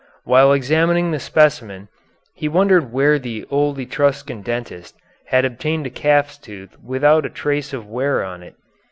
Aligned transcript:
While 0.23 0.51
examining 0.51 1.11
the 1.11 1.19
specimen 1.19 1.87
he 2.33 2.49
wondered 2.49 2.91
where 2.91 3.19
the 3.19 3.45
old 3.51 3.77
Etruscan 3.77 4.41
dentist 4.41 4.95
had 5.27 5.45
obtained 5.45 5.85
a 5.85 5.91
calf's 5.91 6.39
tooth 6.39 6.75
without 6.83 7.23
a 7.23 7.29
trace 7.29 7.71
of 7.71 7.85
wear 7.85 8.23
on 8.23 8.41
it. 8.41 8.55